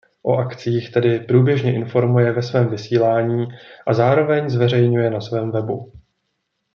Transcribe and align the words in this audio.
O 0.23 0.33
akcích 0.35 0.91
tedy 0.91 1.19
průběžně 1.19 1.73
informuje 1.75 2.31
ve 2.31 2.41
svém 2.41 2.67
vysílání 2.69 3.45
a 3.87 3.93
zároveň 3.93 4.49
zveřejňuje 4.49 5.09
na 5.09 5.21
svém 5.21 5.51
webu. 5.51 5.91